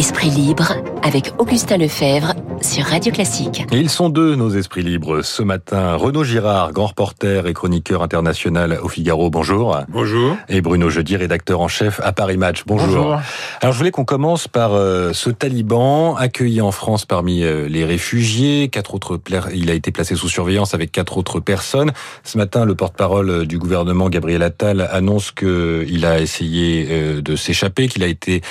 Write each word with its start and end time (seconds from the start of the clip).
Esprit 0.00 0.30
libre 0.30 0.72
avec 1.02 1.34
Augustin 1.36 1.76
Lefebvre 1.76 2.32
sur 2.62 2.84
Radio 2.84 3.12
Classique. 3.12 3.64
Et 3.72 3.78
ils 3.78 3.90
sont 3.90 4.08
deux, 4.08 4.34
nos 4.34 4.50
esprits 4.50 4.82
libres. 4.82 5.22
Ce 5.22 5.42
matin, 5.42 5.94
Renaud 5.94 6.24
Girard, 6.24 6.72
grand 6.72 6.86
reporter 6.86 7.46
et 7.46 7.52
chroniqueur 7.52 8.02
international 8.02 8.78
au 8.82 8.88
Figaro. 8.88 9.30
Bonjour. 9.30 9.78
Bonjour. 9.88 10.36
Et 10.48 10.60
Bruno 10.60 10.90
Jeudi, 10.90 11.16
rédacteur 11.16 11.60
en 11.60 11.68
chef 11.68 12.00
à 12.02 12.12
Paris 12.12 12.36
Match. 12.36 12.64
Bonjour. 12.66 12.86
Bonjour. 12.88 13.20
Alors, 13.60 13.72
je 13.72 13.78
voulais 13.78 13.90
qu'on 13.90 14.04
commence 14.04 14.48
par 14.48 14.74
euh, 14.74 15.12
ce 15.12 15.30
taliban 15.30 16.16
accueilli 16.16 16.60
en 16.60 16.72
France 16.72 17.06
parmi 17.06 17.42
euh, 17.42 17.68
les 17.68 17.84
réfugiés. 17.84 18.68
Quatre 18.68 18.94
autres, 18.94 19.20
il 19.54 19.70
a 19.70 19.74
été 19.74 19.90
placé 19.90 20.14
sous 20.14 20.28
surveillance 20.28 20.74
avec 20.74 20.92
quatre 20.92 21.18
autres 21.18 21.40
personnes. 21.40 21.92
Ce 22.24 22.36
matin, 22.38 22.64
le 22.64 22.74
porte-parole 22.74 23.46
du 23.46 23.58
gouvernement, 23.58 24.08
Gabriel 24.08 24.42
Attal, 24.42 24.88
annonce 24.92 25.30
qu'il 25.30 26.04
a 26.04 26.20
essayé 26.20 26.88
euh, 26.90 27.22
de 27.22 27.36
s'échapper, 27.36 27.88
qu'il 27.88 28.02
a 28.02 28.08
été 28.08 28.42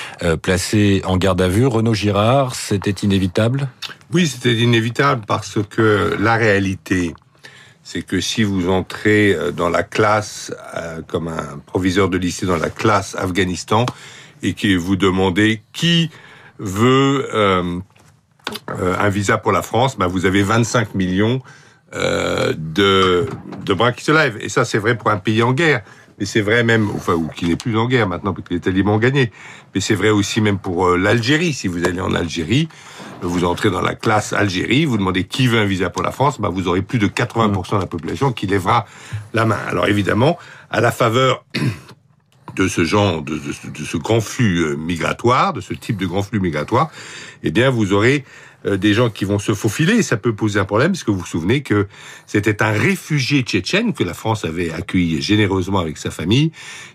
placé 0.41 1.01
en 1.05 1.17
garde 1.17 1.41
à 1.41 1.47
vue. 1.47 1.67
Renaud 1.67 1.93
Girard, 1.93 2.55
c'était 2.55 2.91
inévitable? 2.91 3.67
Oui, 4.11 4.25
c'était 4.25 4.55
inévitable 4.55 5.21
parce 5.27 5.59
que 5.69 6.17
la 6.19 6.35
réalité, 6.35 7.13
c'est 7.83 8.01
que 8.01 8.19
si 8.19 8.41
vous 8.41 8.67
entrez 8.67 9.35
euh, 9.35 9.51
dans 9.51 9.69
la 9.69 9.83
classe, 9.83 10.51
euh, 10.75 11.01
comme 11.07 11.27
un 11.27 11.59
proviseur 11.67 12.09
de 12.09 12.17
lycée 12.17 12.47
dans 12.47 12.57
la 12.57 12.71
classe 12.71 13.15
Afghanistan, 13.15 13.85
et 14.41 14.55
que 14.55 14.75
vous 14.75 14.95
demandez 14.95 15.61
qui 15.73 16.09
veut 16.57 17.29
euh, 17.35 17.79
un 18.67 19.09
visa 19.09 19.37
pour 19.37 19.51
la 19.51 19.61
France, 19.61 19.95
ben 19.95 20.07
vous 20.07 20.25
avez 20.25 20.41
25 20.41 20.95
millions 20.95 21.41
de, 21.93 23.27
de 23.65 23.73
bras 23.73 23.91
qui 23.91 24.03
se 24.03 24.11
lèvent. 24.11 24.37
Et 24.41 24.49
ça, 24.49 24.63
c'est 24.63 24.77
vrai 24.77 24.95
pour 24.95 25.09
un 25.09 25.17
pays 25.17 25.41
en 25.41 25.53
guerre 25.53 25.81
mais 26.19 26.25
c'est 26.25 26.41
vrai 26.41 26.63
même, 26.63 26.89
enfin, 26.93 27.13
ou 27.13 27.27
qui 27.27 27.45
n'est 27.45 27.55
plus 27.55 27.77
en 27.77 27.87
guerre 27.87 28.07
maintenant, 28.07 28.33
parce 28.33 28.47
que 28.47 28.53
les 28.53 28.59
talibans 28.59 28.95
ont 28.95 28.99
gagné. 28.99 29.31
Mais 29.73 29.81
c'est 29.81 29.95
vrai 29.95 30.09
aussi 30.09 30.41
même 30.41 30.59
pour 30.59 30.87
euh, 30.87 30.97
l'Algérie. 30.97 31.53
Si 31.53 31.67
vous 31.67 31.85
allez 31.85 32.01
en 32.01 32.13
Algérie, 32.13 32.67
vous 33.21 33.45
entrez 33.45 33.69
dans 33.69 33.81
la 33.81 33.95
classe 33.95 34.33
Algérie, 34.33 34.85
vous 34.85 34.97
demandez 34.97 35.23
qui 35.23 35.47
veut 35.47 35.59
un 35.59 35.65
visa 35.65 35.89
pour 35.89 36.03
la 36.03 36.11
France, 36.11 36.39
bah, 36.39 36.49
vous 36.49 36.67
aurez 36.67 36.81
plus 36.81 36.99
de 36.99 37.07
80% 37.07 37.75
de 37.75 37.81
la 37.81 37.87
population 37.87 38.31
qui 38.31 38.47
lèvera 38.47 38.85
la 39.33 39.45
main. 39.45 39.59
Alors 39.67 39.87
évidemment, 39.87 40.37
à 40.69 40.81
la 40.81 40.91
faveur 40.91 41.45
de 42.55 42.67
ce 42.67 42.83
genre, 42.83 43.21
de, 43.21 43.35
de, 43.37 43.83
ce 43.83 43.97
grand 43.97 44.21
flux 44.21 44.59
euh, 44.59 44.75
migratoire, 44.75 45.53
de 45.53 45.61
ce 45.61 45.73
type 45.73 45.97
de 45.97 46.05
grand 46.05 46.23
flux 46.23 46.39
migratoire, 46.39 46.89
eh 47.43 47.51
bien, 47.51 47.69
vous 47.69 47.93
aurez 47.93 48.25
des 48.65 48.93
gens 48.93 49.09
qui 49.09 49.25
vont 49.25 49.39
se 49.39 49.53
faufiler. 49.53 49.95
Et 49.95 50.03
ça 50.03 50.17
peut 50.17 50.33
poser 50.33 50.59
un 50.59 50.65
problème, 50.65 50.91
parce 50.91 51.03
que 51.03 51.11
vous 51.11 51.19
vous 51.19 51.25
souvenez 51.25 51.61
que 51.61 51.87
c'était 52.27 52.61
un 52.61 52.71
réfugié 52.71 53.41
tchétchène 53.41 53.93
que 53.93 54.03
la 54.03 54.13
France 54.13 54.45
avait 54.45 54.71
accueilli 54.71 55.21
généreusement 55.21 55.79
avec 55.79 55.97
sa 55.97 56.11
famille, 56.11 56.51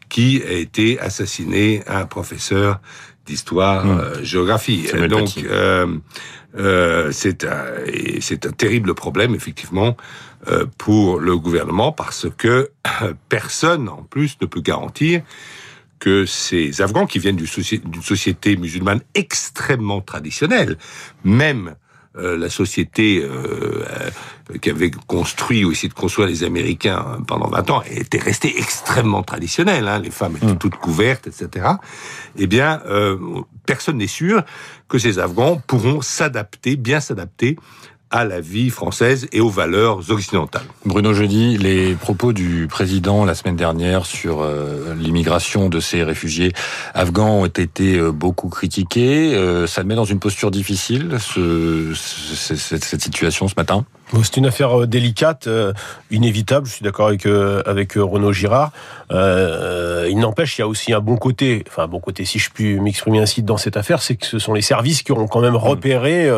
qui 0.08 0.42
a 0.46 0.52
été 0.52 0.98
assassiné, 1.00 1.82
un 1.86 2.06
professeur 2.06 2.80
d'histoire 3.26 3.86
mmh. 3.86 3.98
euh, 3.98 4.24
géographie. 4.24 4.86
Donc, 5.08 5.38
euh, 5.38 5.86
euh, 6.56 7.10
c'est 7.12 7.44
un, 7.44 7.64
c'est 8.20 8.46
un 8.46 8.52
terrible 8.52 8.94
problème, 8.94 9.34
effectivement, 9.34 9.96
euh, 10.48 10.66
pour 10.78 11.18
le 11.18 11.36
gouvernement, 11.36 11.92
parce 11.92 12.26
que 12.36 12.70
personne, 13.28 13.88
en 13.88 14.02
plus, 14.02 14.36
ne 14.40 14.46
peut 14.46 14.60
garantir 14.60 15.22
que 16.04 16.26
ces 16.26 16.82
Afghans 16.82 17.06
qui 17.06 17.18
viennent 17.18 17.36
d'une 17.36 18.02
société 18.02 18.58
musulmane 18.58 19.00
extrêmement 19.14 20.02
traditionnelle, 20.02 20.76
même 21.24 21.76
euh, 22.18 22.36
la 22.36 22.50
société 22.50 23.22
euh, 23.24 23.86
euh, 24.50 24.58
qui 24.58 24.68
avait 24.68 24.90
construit 25.06 25.64
ou 25.64 25.72
essayé 25.72 25.88
de 25.88 25.94
construire 25.94 26.28
les 26.28 26.44
Américains 26.44 27.22
pendant 27.26 27.48
20 27.48 27.70
ans 27.70 27.82
était 27.90 28.18
restée 28.18 28.54
extrêmement 28.58 29.22
traditionnelle. 29.22 29.88
Hein, 29.88 30.00
les 30.00 30.10
femmes 30.10 30.36
étaient 30.36 30.52
mm. 30.52 30.58
toutes 30.58 30.76
couvertes, 30.76 31.26
etc. 31.26 31.68
Eh 32.36 32.46
bien, 32.46 32.82
personne 33.64 33.96
n'est 33.96 34.06
sûr 34.06 34.42
que 34.88 34.98
ces 34.98 35.18
Afghans 35.18 35.62
pourront 35.66 36.02
s'adapter, 36.02 36.76
bien 36.76 37.00
s'adapter 37.00 37.56
à 38.14 38.24
la 38.24 38.40
vie 38.40 38.70
française 38.70 39.26
et 39.32 39.40
aux 39.40 39.48
valeurs 39.48 40.08
occidentales. 40.08 40.62
Bruno 40.84 41.12
Jeudi, 41.12 41.58
les 41.58 41.94
propos 41.94 42.32
du 42.32 42.68
président 42.68 43.24
la 43.24 43.34
semaine 43.34 43.56
dernière 43.56 44.06
sur 44.06 44.40
euh, 44.40 44.94
l'immigration 44.94 45.68
de 45.68 45.80
ces 45.80 46.04
réfugiés 46.04 46.52
afghans 46.94 47.40
ont 47.40 47.46
été 47.46 47.98
euh, 47.98 48.12
beaucoup 48.12 48.48
critiqués. 48.48 49.34
Euh, 49.34 49.66
ça 49.66 49.82
met 49.82 49.96
dans 49.96 50.04
une 50.04 50.20
posture 50.20 50.52
difficile 50.52 51.16
ce, 51.18 51.92
cette, 51.96 52.84
cette 52.84 53.02
situation 53.02 53.48
ce 53.48 53.54
matin? 53.56 53.84
C'est 54.22 54.36
une 54.36 54.46
affaire 54.46 54.82
euh, 54.82 54.86
délicate, 54.86 55.46
euh, 55.46 55.72
inévitable. 56.10 56.66
Je 56.66 56.74
suis 56.74 56.84
d'accord 56.84 57.08
avec 57.08 57.26
euh, 57.26 57.62
avec 57.66 57.94
Renaud 57.94 58.32
Girard. 58.32 58.70
Euh, 59.10 60.08
il 60.10 60.18
n'empêche, 60.18 60.58
il 60.58 60.60
y 60.60 60.64
a 60.64 60.68
aussi 60.68 60.92
un 60.92 61.00
bon 61.00 61.16
côté, 61.16 61.64
enfin 61.68 61.84
un 61.84 61.88
bon 61.88 62.00
côté, 62.00 62.24
si 62.24 62.38
je 62.38 62.50
puis 62.50 62.78
m'exprimer 62.80 63.20
ainsi 63.20 63.42
dans 63.42 63.56
cette 63.56 63.76
affaire, 63.76 64.02
c'est 64.02 64.16
que 64.16 64.26
ce 64.26 64.38
sont 64.38 64.54
les 64.54 64.62
services 64.62 65.02
qui 65.02 65.12
ont 65.12 65.26
quand 65.26 65.40
même 65.40 65.56
repéré 65.56 66.30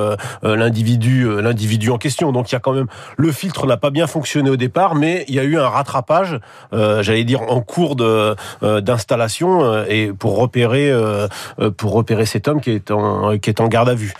l'individu 0.43 1.41
l'individu 1.41 1.91
en 1.91 1.99
question. 1.99 2.33
Donc 2.33 2.51
il 2.51 2.55
y 2.55 2.57
a 2.57 2.61
quand 2.61 2.73
même 2.73 2.87
le 3.17 3.33
filtre 3.33 3.67
n'a 3.67 3.77
pas 3.77 3.91
bien 3.91 4.07
fonctionné 4.07 4.51
au 4.51 4.57
départ, 4.57 4.95
mais 4.95 5.25
il 5.29 5.35
y 5.35 5.41
a 5.41 5.45
eu 5.45 5.59
un 5.59 5.69
rattrapage, 5.69 6.41
j'allais 6.73 7.25
dire 7.25 7.43
en 7.43 7.61
cours 7.61 7.97
d'installation 7.97 9.85
et 9.85 10.13
pour 10.13 10.37
repérer 10.37 10.93
pour 11.77 11.93
repérer 11.93 12.27
cet 12.27 12.49
homme 12.49 12.61
qui 12.61 12.71
est 12.71 12.91
en 12.91 13.39
qui 13.39 13.51
est 13.51 13.61
en 13.61 13.69
garde 13.69 13.89
à 13.89 13.95
vue. 13.95 14.15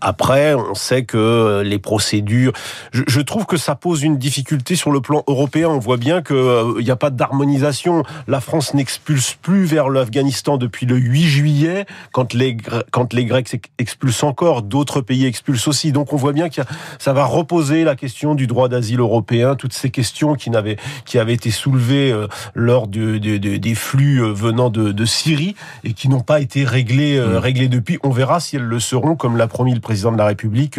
après, 0.00 0.54
on 0.54 0.74
sait 0.74 1.04
que 1.04 1.62
les 1.64 1.78
procédures. 1.98 2.52
Je, 2.92 3.20
trouve 3.20 3.44
que 3.44 3.56
ça 3.56 3.74
pose 3.74 4.04
une 4.04 4.18
difficulté 4.18 4.76
sur 4.76 4.92
le 4.92 5.00
plan 5.00 5.24
européen. 5.26 5.68
On 5.68 5.80
voit 5.80 5.96
bien 5.96 6.22
qu'il 6.22 6.36
euh, 6.36 6.80
n'y 6.80 6.92
a 6.92 6.96
pas 6.96 7.10
d'harmonisation. 7.10 8.04
La 8.28 8.40
France 8.40 8.72
n'expulse 8.72 9.34
plus 9.42 9.64
vers 9.64 9.88
l'Afghanistan 9.88 10.58
depuis 10.58 10.86
le 10.86 10.94
8 10.94 11.22
juillet, 11.24 11.86
quand 12.12 12.34
les, 12.34 12.56
quand 12.92 13.12
les 13.14 13.24
Grecs 13.24 13.48
expulsent 13.78 14.22
encore, 14.22 14.62
d'autres 14.62 15.00
pays 15.00 15.26
expulsent 15.26 15.66
aussi. 15.66 15.90
Donc 15.90 16.12
on 16.12 16.16
voit 16.16 16.32
bien 16.32 16.48
que 16.48 16.62
ça 17.00 17.12
va 17.12 17.24
reposer 17.24 17.82
la 17.82 17.96
question 17.96 18.36
du 18.36 18.46
droit 18.46 18.68
d'asile 18.68 19.00
européen, 19.00 19.56
toutes 19.56 19.72
ces 19.72 19.90
questions 19.90 20.36
qui, 20.36 20.50
n'avaient, 20.50 20.76
qui 21.04 21.18
avaient 21.18 21.34
été 21.34 21.50
soulevées 21.50 22.12
euh, 22.12 22.28
lors 22.54 22.86
de, 22.86 23.18
des 23.18 23.74
flux 23.74 24.22
euh, 24.22 24.32
venant 24.32 24.70
de, 24.70 24.92
de, 24.92 25.04
Syrie 25.04 25.56
et 25.82 25.94
qui 25.94 26.08
n'ont 26.08 26.20
pas 26.20 26.38
été 26.38 26.64
réglées, 26.64 27.18
mmh. 27.20 27.36
réglées 27.38 27.68
depuis. 27.68 27.98
On 28.04 28.10
verra 28.10 28.38
si 28.38 28.54
elles 28.54 28.62
le 28.62 28.78
seront, 28.78 29.16
comme 29.16 29.36
l'a 29.36 29.48
promis 29.48 29.74
le 29.74 29.80
président 29.80 30.12
de 30.12 30.18
la 30.18 30.26
République 30.26 30.78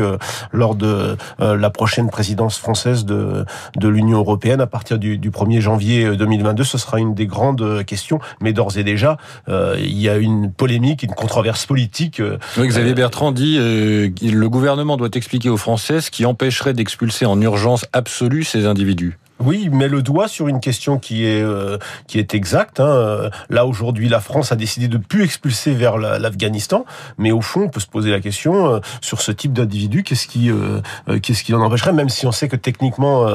lors 0.53 0.75
de 0.75 1.09
euh, 1.09 1.09
la 1.40 1.70
prochaine 1.70 2.09
présidence 2.09 2.58
française 2.58 3.06
de, 3.06 3.46
de 3.75 3.88
l'Union 3.88 4.20
européenne 4.20 4.62
à 4.62 4.68
partir 4.68 5.00
du, 5.00 5.18
du 5.18 5.31
1er 5.31 5.59
janvier 5.59 6.16
2022. 6.16 6.62
Euh, 6.62 6.66
Ce 6.66 6.78
sera 6.78 7.00
une 7.00 7.14
des 7.14 7.28
grandes 7.28 7.62
euh, 7.62 7.84
questions, 7.84 8.20
mais 8.42 8.53
d'ores 8.53 8.78
et 8.78 8.84
déjà, 8.84 9.18
il 9.48 10.00
y 10.00 10.09
a 10.09 10.18
une 10.18 10.52
polémique, 10.52 11.03
une 11.03 11.14
controverse 11.14 11.66
politique. 11.66 12.22
Xavier 12.58 12.94
Bertrand 12.94 13.31
dit 13.31 13.58
le 13.58 14.48
gouvernement 14.48 14.98
doit 14.98 15.09
expliquer 15.14 15.50
aux 15.50 15.58
Français 15.58 16.02
ce 16.02 16.12
qui 16.12 16.25
empêcherait 16.25 16.74
d'expulser 16.74 17.25
en 17.25 17.40
urgence 17.42 17.86
absolue 17.94 18.44
ces 18.44 18.66
individus. 18.66 19.18
Oui, 19.39 19.61
il 19.63 19.72
met 19.72 19.88
le 19.88 20.01
doigt 20.01 20.27
sur 20.27 20.47
une 20.47 20.59
question 20.59 21.00
qui 21.00 21.25
est 21.25 21.41
euh, 21.41 21.77
qui 22.07 22.19
est 22.19 22.33
exacte. 22.33 22.79
Hein. 22.79 23.29
Là 23.50 23.66
aujourd'hui, 23.66 24.09
la 24.09 24.19
France 24.19 24.51
a 24.51 24.55
décidé 24.55 24.88
de 24.88 24.97
plus 24.97 25.23
expulser 25.23 25.73
vers 25.73 25.97
l'Afghanistan, 25.97 26.85
mais 27.17 27.31
au 27.31 27.41
fond, 27.41 27.61
on 27.61 27.69
peut 27.69 27.79
se 27.79 27.88
poser 27.88 28.11
la 28.11 28.19
question 28.19 28.75
euh, 28.75 28.79
sur 29.01 29.22
ce 29.22 29.31
type 29.31 29.53
d'individu, 29.53 30.03
qu'est-ce 30.03 30.27
qui 30.27 30.51
euh, 30.51 30.81
qu'est-ce 31.22 31.44
qui 31.44 31.53
en 31.53 31.61
empêcherait, 31.61 31.94
même 31.94 32.09
si 32.09 32.27
on 32.27 32.31
sait 32.31 32.50
que 32.50 32.57
techniquement 32.57 33.27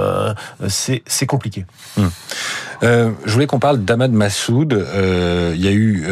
c'est 0.68 1.02
c'est 1.06 1.26
compliqué. 1.26 1.64
Hum. 1.98 2.10
Je 2.82 3.30
voulais 3.32 3.46
qu'on 3.46 3.58
parle 3.58 3.78
d'Ahmad 3.84 4.12
Massoud. 4.12 4.86
il 5.54 5.64
y 5.64 5.68
a 5.68 5.72
eu 5.72 6.04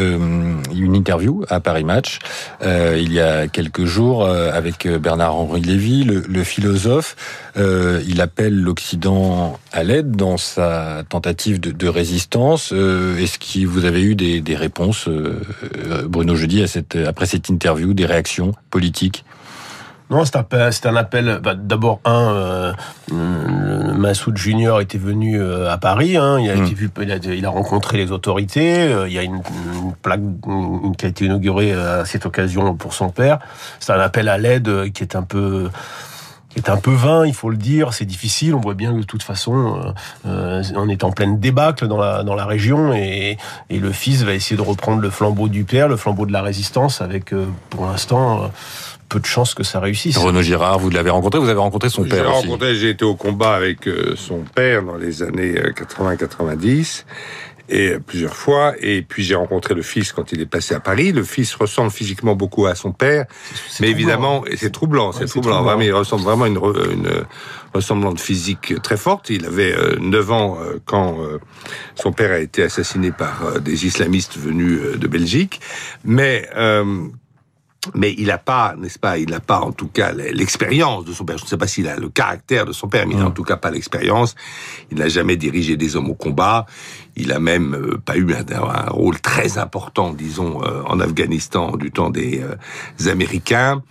une 0.75 0.95
interview 0.95 1.45
à 1.49 1.61
Paris 1.61 1.85
Match 1.85 2.19
il 2.63 3.13
y 3.13 3.21
a 3.21 3.49
quelques 3.49 3.85
jours 3.85 4.27
avec 4.27 4.87
Bernard-Henri 4.89 5.63
Lévy, 5.63 6.05
le, 6.05 6.25
le 6.29 6.45
philosophe. 6.45 7.17
il 7.57 8.21
appelle 8.21 8.61
l'Occident 8.61 9.59
à 9.73 9.83
l'aide 9.85 10.13
dans 10.13 10.37
sa 10.37 11.03
tentative 11.09 11.61
de, 11.61 11.89
résistance. 11.89 12.71
Euh, 12.73 13.19
est-ce 13.19 13.39
que 13.39 13.67
vous 13.67 13.85
avez 13.85 14.03
eu 14.03 14.15
des, 14.15 14.57
réponses, 14.57 15.09
euh, 15.09 15.41
euh, 15.87 16.07
Bruno 16.07 16.35
Jeudi, 16.37 16.63
à 16.63 16.67
cette, 16.67 16.97
après 16.97 17.27
cette 17.27 17.49
interview, 17.49 17.95
des 17.95 18.07
réactions 18.07 18.53
politiques? 18.71 19.25
Non, 20.13 20.25
c'est 20.25 20.37
un, 20.37 20.47
un, 20.91 20.97
appel. 20.97 21.41
Bah, 21.43 21.55
d'abord, 21.55 22.01
un, 22.05 22.35
euh, 22.35 22.73
Massoud 23.11 24.37
Junior 24.37 24.81
était 24.81 24.99
venu 24.99 25.43
à 25.43 25.79
Paris. 25.79 26.17
Hein, 26.17 26.39
il, 26.39 26.51
a 26.51 26.55
été 26.55 26.73
hmm. 26.73 26.75
vu, 26.75 26.91
il, 27.01 27.47
a, 27.47 27.51
rencontré 27.51 27.97
les 27.97 28.13
autorités. 28.13 28.91
il 29.07 29.13
y 29.13 29.19
a 29.19 29.23
une, 29.23 29.43
plaque 30.03 30.21
qui 30.99 31.07
a 31.07 31.09
été 31.09 31.25
inaugurée 31.25 31.73
à 31.73 32.05
cette 32.05 32.27
occasion 32.27 32.75
pour 32.75 32.93
son 32.93 33.09
père. 33.09 33.39
C'est 33.81 33.93
un 33.93 34.01
appel 34.01 34.29
à 34.29 34.39
l'aide 34.39 34.93
qui 34.93 35.03
est 35.03 35.17
un 35.17 35.23
peu 35.23 35.69
est 36.57 36.69
un 36.69 36.77
peu 36.77 36.93
vain, 36.93 37.27
il 37.27 37.35
faut 37.35 37.51
le 37.51 37.57
dire. 37.57 37.95
C'est 37.95 38.05
difficile. 38.05 38.55
On 38.55 38.61
voit 38.61 38.75
bien 38.75 38.93
que 38.93 38.99
de 38.99 39.05
toute 39.05 39.23
façon, 39.23 39.81
euh, 39.81 39.93
euh, 40.27 40.63
on 40.77 40.89
est 40.89 41.05
en 41.05 41.13
pleine 41.13 41.39
débâcle 41.39 41.89
dans 41.89 41.99
la 41.99 42.23
dans 42.23 42.35
la 42.35 42.47
région 42.47 42.93
et, 42.93 43.39
et 43.71 43.79
le 43.79 43.93
fils 43.93 44.23
va 44.23 44.35
essayer 44.35 44.57
de 44.57 44.63
reprendre 44.63 45.01
le 45.01 45.11
flambeau 45.11 45.49
du 45.49 45.65
père, 45.65 45.89
le 45.89 45.97
flambeau 45.97 46.27
de 46.27 46.33
la 46.33 46.43
résistance, 46.43 47.01
avec 47.01 47.33
euh, 47.33 47.47
pour 47.71 47.87
l'instant 47.87 48.51
peu 49.09 49.21
de 49.21 49.27
chances 49.27 49.55
que 49.55 49.63
ça 49.63 49.79
réussisse. 49.79 50.17
Renaud 50.17 50.41
Girard, 50.41 50.79
vous 50.79 50.89
l'avez 50.89 51.11
rencontré, 51.11 51.39
vous 51.39 51.51
avez 51.51 51.61
rencontré 51.61 51.91
son 51.91 52.05
père 52.05 52.31
aussi. 52.31 52.43
J'ai 52.43 52.49
rencontré, 52.49 52.75
j'ai 52.75 52.91
été 52.91 53.05
au 53.05 53.15
combat 53.15 53.55
avec 53.55 53.89
son 54.17 54.41
père 54.55 54.83
dans 54.83 54.97
les 54.97 55.23
années 55.23 55.55
80-90 55.55 57.05
et 57.69 57.99
plusieurs 57.99 58.35
fois. 58.35 58.75
Et 58.81 59.03
puis 59.03 59.23
j'ai 59.23 59.35
rencontré 59.35 59.75
le 59.75 59.83
fils 59.83 60.13
quand 60.13 60.33
il 60.33 60.41
est 60.41 60.47
passé 60.47 60.75
à 60.75 60.81
Paris. 60.81 61.13
Le 61.13 61.25
fils 61.25 61.55
ressemble 61.55 61.91
physiquement 61.91 62.35
beaucoup 62.35 62.67
à 62.67 62.75
son 62.75 62.93
père, 62.93 63.27
mais 63.81 63.91
évidemment, 63.91 64.45
et 64.47 64.57
c'est 64.57 64.71
troublant, 64.71 65.13
c'est 65.13 65.27
troublant. 65.27 65.63
Vraiment, 65.63 65.83
il 65.83 65.93
ressemble 65.93 66.23
vraiment 66.23 66.45
à 66.45 66.49
une, 66.49 66.59
une 66.59 67.25
ressemblance 67.75 68.21
physique 68.21 68.75
très 68.83 68.97
forte. 68.97 69.31
Il 69.31 69.47
avait 69.47 69.75
9 70.01 70.33
ans 70.33 70.59
quand 70.85 71.19
son 71.95 72.13
père 72.13 72.33
a 72.33 72.39
été 72.39 72.63
assassiné 72.63 73.13
par 73.13 73.61
des 73.61 73.87
islamistes 73.87 74.37
venus 74.39 74.99
de 74.99 75.07
Belgique. 75.07 75.61
Mais 76.05 76.49
mais 77.95 78.15
il 78.17 78.27
n'a 78.27 78.39
pas, 78.39 78.75
n'est-ce 78.79 78.99
pas, 78.99 79.19
il 79.19 79.31
n'a 79.31 79.41
pas 79.41 79.61
en 79.61 79.73
tout 79.73 79.89
cas 79.89 80.13
l'expérience 80.13 81.05
de 81.05 81.13
son 81.13 81.25
père. 81.25 81.39
Je 81.39 81.45
ne 81.45 81.49
sais 81.49 81.57
pas 81.57 81.67
s'il 81.67 81.89
a 81.89 81.97
le 81.97 82.09
caractère 82.09 82.65
de 82.65 82.73
son 82.73 82.89
père, 82.89 83.07
mais 83.07 83.15
il 83.15 83.19
n'a 83.19 83.27
en 83.27 83.31
mm. 83.31 83.35
tout 83.35 83.43
cas 83.43 83.57
pas 83.57 83.71
l'expérience. 83.71 84.35
Il 84.91 84.99
n'a 84.99 85.09
jamais 85.09 85.37
dirigé 85.37 85.77
des 85.77 85.97
hommes 85.97 86.11
au 86.11 86.15
combat. 86.15 86.67
Il 87.17 87.33
a 87.33 87.41
même 87.41 87.75
euh, 87.75 87.99
pas 87.99 88.17
eu 88.17 88.27
un, 88.33 88.91
rôle 88.91 89.21
très 89.21 89.59
important, 89.59 90.13
disons, 90.13 90.63
euh, 90.63 90.83
en 90.87 91.01
Afghanistan 91.01 91.77
du 91.77 91.91
temps 91.91 92.11
des 92.11 92.41
euh, 92.41 93.11
Américains. 93.11 93.83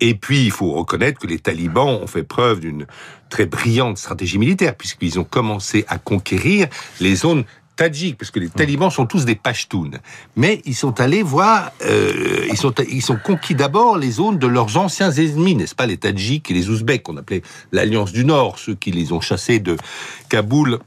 Et 0.00 0.14
puis, 0.14 0.44
il 0.44 0.50
faut 0.50 0.72
reconnaître 0.72 1.18
que 1.18 1.26
les 1.26 1.38
talibans 1.38 1.88
ont 1.88 2.06
fait 2.06 2.22
preuve 2.22 2.60
d'une 2.60 2.86
très 3.28 3.46
brillante 3.46 3.98
stratégie 3.98 4.38
militaire, 4.38 4.74
puisqu'ils 4.74 5.18
ont 5.18 5.24
commencé 5.24 5.84
à 5.88 5.98
conquérir 5.98 6.68
les 7.00 7.16
zones 7.16 7.44
tadjiks, 7.80 8.18
parce 8.18 8.30
que 8.30 8.38
les 8.38 8.50
talibans 8.50 8.90
sont 8.90 9.06
tous 9.06 9.24
des 9.24 9.34
Pashtuns. 9.34 9.92
Mais 10.36 10.60
ils 10.66 10.74
sont 10.74 11.00
allés 11.00 11.22
voir, 11.22 11.72
euh, 11.82 12.46
ils, 12.50 12.58
sont, 12.58 12.74
ils 12.90 13.00
sont 13.00 13.16
conquis 13.16 13.54
d'abord 13.54 13.96
les 13.96 14.10
zones 14.10 14.38
de 14.38 14.46
leurs 14.46 14.76
anciens 14.76 15.10
ennemis, 15.10 15.54
n'est-ce 15.54 15.74
pas, 15.74 15.86
les 15.86 15.96
Tadjiks 15.96 16.50
et 16.50 16.54
les 16.54 16.68
Ouzbeks, 16.68 17.02
qu'on 17.02 17.16
appelait 17.16 17.40
l'Alliance 17.72 18.12
du 18.12 18.26
Nord, 18.26 18.58
ceux 18.58 18.74
qui 18.74 18.90
les 18.90 19.12
ont 19.12 19.22
chassés 19.22 19.60
de 19.60 19.78
Kaboul 20.28 20.78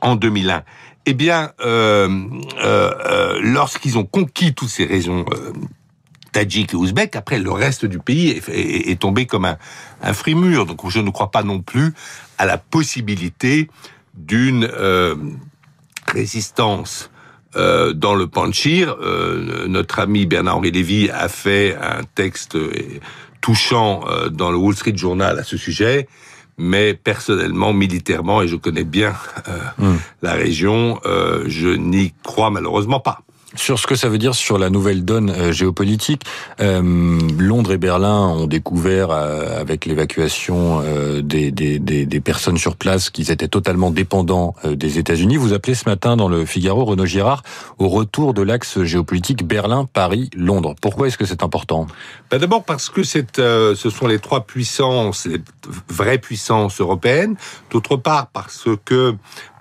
en 0.00 0.16
2001. 0.16 0.62
Eh 1.04 1.12
bien, 1.12 1.52
euh, 1.60 2.08
euh, 2.64 2.90
euh, 3.04 3.38
lorsqu'ils 3.42 3.98
ont 3.98 4.06
conquis 4.06 4.54
toutes 4.54 4.70
ces 4.70 4.86
régions 4.86 5.26
tadjiques 6.32 6.72
et 6.72 6.76
ouzbeks, 6.76 7.16
après 7.16 7.38
le 7.38 7.52
reste 7.52 7.84
du 7.84 7.98
pays 7.98 8.30
est, 8.30 8.48
est, 8.48 8.98
tombé 8.98 9.26
comme 9.26 9.44
un, 9.44 9.58
un 10.02 10.14
frimur. 10.14 10.64
Donc 10.64 10.88
je 10.88 11.00
ne 11.00 11.10
crois 11.10 11.30
pas 11.30 11.42
non 11.42 11.60
plus 11.60 11.92
à 12.38 12.46
la 12.46 12.56
possibilité 12.56 13.68
d'une 14.14 14.70
résistance 16.14 17.10
euh, 17.56 17.92
dans 17.92 18.14
le 18.14 18.26
Panchir. 18.26 18.96
Euh, 19.00 19.66
notre 19.68 19.98
ami 19.98 20.26
Bernard-Henri 20.26 20.70
Lévy 20.70 21.10
a 21.10 21.28
fait 21.28 21.76
un 21.76 22.02
texte 22.14 22.56
euh, 22.56 22.72
touchant 23.40 24.04
euh, 24.08 24.28
dans 24.28 24.50
le 24.50 24.56
Wall 24.56 24.74
Street 24.74 24.96
Journal 24.96 25.38
à 25.38 25.44
ce 25.44 25.56
sujet. 25.56 26.08
Mais 26.56 26.94
personnellement, 26.94 27.72
militairement, 27.72 28.42
et 28.42 28.48
je 28.48 28.54
connais 28.54 28.84
bien 28.84 29.12
hmm. 29.78 29.96
la 30.22 30.34
région, 30.34 31.00
je 31.04 31.68
n'y 31.74 32.14
crois 32.22 32.50
malheureusement 32.50 33.00
pas. 33.00 33.22
Sur 33.56 33.78
ce 33.78 33.86
que 33.86 33.94
ça 33.94 34.08
veut 34.08 34.18
dire 34.18 34.34
sur 34.34 34.58
la 34.58 34.68
nouvelle 34.68 35.04
donne 35.04 35.30
euh, 35.30 35.52
géopolitique, 35.52 36.22
euh, 36.60 36.82
Londres 37.38 37.72
et 37.72 37.78
Berlin 37.78 38.26
ont 38.26 38.46
découvert 38.46 39.10
euh, 39.10 39.60
avec 39.60 39.86
l'évacuation 39.86 40.82
des, 41.22 42.20
personnes 42.24 42.58
sur 42.58 42.76
place 42.76 43.10
qu'ils 43.10 43.30
étaient 43.30 43.48
totalement 43.48 43.90
dépendants 43.90 44.54
des 44.64 44.98
États-Unis. 44.98 45.36
Vous 45.36 45.52
appelez 45.52 45.74
ce 45.74 45.88
matin 45.88 46.16
dans 46.16 46.28
le 46.28 46.44
Figaro 46.46 46.84
Renaud 46.84 47.06
Girard 47.06 47.42
au 47.78 47.88
retour 47.88 48.34
de 48.34 48.42
l'axe 48.42 48.82
géopolitique 48.82 49.46
Berlin-Paris-Londres. 49.46 50.74
Pourquoi 50.80 51.08
est-ce 51.08 51.18
que 51.18 51.26
c'est 51.26 51.42
important? 51.42 51.86
Ben 52.30 52.38
D'abord 52.38 52.64
parce 52.64 52.88
que 52.88 53.02
c'est, 53.02 53.36
ce 53.36 53.90
sont 53.90 54.06
les 54.06 54.18
trois 54.18 54.46
puissances, 54.46 55.26
les 55.26 55.40
vraies 55.88 56.18
puissances 56.18 56.80
européennes. 56.80 57.36
D'autre 57.70 57.96
part 57.96 58.28
parce 58.28 58.68
que 58.84 59.14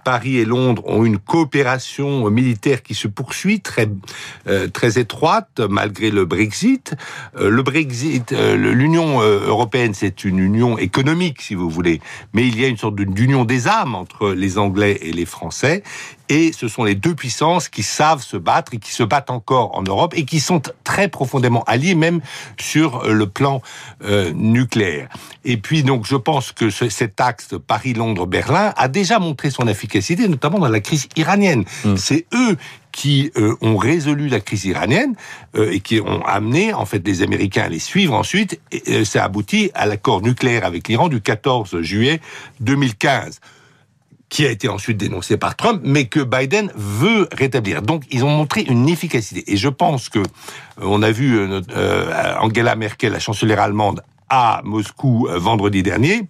Paris 0.04 0.38
et 0.38 0.46
Londres 0.46 0.84
ont 0.86 1.06
une 1.06 1.18
coopération 1.18 2.30
militaire 2.30 2.84
qui 2.84 2.94
se 2.94 3.08
poursuit 3.08 3.62
très 3.62 3.90
euh, 4.48 4.68
très 4.68 5.00
étroite 5.00 5.62
malgré 5.70 6.12
le 6.12 6.26
Brexit. 6.26 6.96
Euh, 7.38 7.50
le 7.50 7.64
Brexit, 7.64 8.32
euh, 8.32 8.56
l'Union 8.56 9.22
européenne, 9.22 9.94
c'est 9.94 10.24
une 10.24 10.40
union 10.40 10.78
économique 10.78 11.42
si 11.42 11.56
vous 11.56 11.70
voulez, 11.70 12.02
mais 12.34 12.48
il 12.48 12.60
y 12.60 12.66
a 12.66 12.68
une 12.68 12.78
sorte 12.78 12.96
d'union 12.96 13.46
des 13.46 13.68
âmes 13.68 13.96
entre 13.96 14.32
les 14.32 14.58
Anglais 14.58 15.00
et 15.02 15.12
les 15.12 15.26
Français. 15.26 15.84
Et 16.34 16.52
ce 16.52 16.68
sont 16.68 16.84
les 16.84 16.96
deux 16.96 17.14
puissances 17.14 17.70
qui 17.70 17.84
savent 17.84 18.24
se 18.24 18.38
battre 18.38 18.74
et 18.74 18.80
qui 18.80 18.92
se 18.92 19.04
battent 19.04 19.30
encore 19.30 19.78
en 19.78 19.84
Europe 19.84 20.16
et 20.18 20.26
qui 20.26 20.40
sont 20.40 20.64
très 20.84 21.08
profondément 21.08 21.64
alliées, 21.66 21.94
même 21.94 22.22
sur 22.60 23.08
le 23.08 23.28
plan 23.28 23.62
euh, 24.04 24.32
nucléaire. 24.34 25.10
Et 25.46 25.58
puis 25.58 25.84
donc, 25.84 26.08
je 26.08 26.16
pense 26.16 26.52
que 26.52 26.72
ce, 26.72 26.90
cet 26.90 27.22
axe 27.22 27.50
Paris-Londres-Berlin 27.68 28.74
a 28.76 28.88
déjà 28.88 29.20
montré 29.20 29.52
son 29.52 29.68
efficacité, 29.68 30.28
notamment 30.28 30.58
dans 30.58 30.70
la 30.70 30.80
crise 30.80 31.08
iranienne. 31.16 31.66
Mm. 31.86 31.98
C'est 31.98 32.26
eux 32.34 32.58
qui 32.92 33.32
euh, 33.38 33.56
ont 33.62 33.78
résolu 33.78 34.28
la 34.28 34.40
crise 34.40 34.66
iranienne 34.66 35.14
euh, 35.56 35.70
et 35.72 35.82
qui 35.82 36.00
ont 36.00 36.26
amené 36.26 36.74
en 36.74 36.86
fait 36.86 37.06
les 37.06 37.22
Américains 37.22 37.66
à 37.66 37.70
les 37.70 37.78
suivre 37.78 38.16
ensuite. 38.16 38.60
Et, 38.72 39.06
ça 39.06 39.24
aboutit 39.24 39.70
à 39.76 39.86
l'accord 39.86 40.24
nucléaire 40.24 40.66
avec 40.66 40.88
l'Iran 40.88 41.10
du 41.10 41.22
14 41.22 41.80
juillet 41.82 42.22
2015 42.60 43.40
qui 44.34 44.48
a 44.48 44.50
été 44.50 44.68
ensuite 44.68 44.98
dénoncé 44.98 45.38
par 45.38 45.56
Trump, 45.56 45.82
mais 45.86 46.06
que 46.06 46.20
Biden 46.20 46.72
veut 46.76 47.30
rétablir. 47.32 47.84
Donc, 47.84 48.04
ils 48.10 48.24
ont 48.24 48.32
montré 48.32 48.62
une 48.62 48.90
efficacité. 48.90 49.44
Et 49.46 49.58
je 49.58 49.70
pense 49.70 50.10
que 50.10 50.18
euh, 50.18 50.24
on 50.80 51.04
a 51.04 51.12
vu 51.12 51.38
euh, 51.38 51.62
euh, 51.70 52.36
Angela 52.40 52.76
Merkel, 52.76 53.12
la 53.12 53.20
chancelière 53.20 53.60
allemande, 53.60 54.02
à 54.30 54.62
Moscou 54.64 55.28
vendredi 55.30 55.84
dernier. 55.84 56.28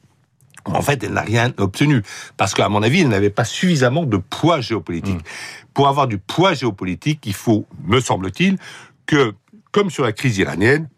En 0.65 0.81
fait, 0.81 1.01
elle 1.01 1.13
n'a 1.13 1.21
rien 1.21 1.53
obtenu 1.55 2.01
parce 2.35 2.53
qu'à 2.53 2.67
mon 2.67 2.83
avis, 2.83 2.99
elle 2.99 3.07
n'avait 3.07 3.29
pas 3.29 3.45
suffisamment 3.45 4.03
de 4.03 4.17
poids 4.17 4.59
géopolitique. 4.59 5.21
Mm. 5.21 5.69
Pour 5.73 5.87
avoir 5.87 6.07
du 6.07 6.17
poids 6.17 6.53
géopolitique, 6.53 7.21
il 7.25 7.33
faut, 7.33 7.65
me 7.85 8.01
semble-t-il, 8.01 8.57
que, 9.05 9.33
comme 9.71 9.89
sur 9.89 10.03
la 10.03 10.11
crise 10.11 10.37
iranienne, 10.39 10.89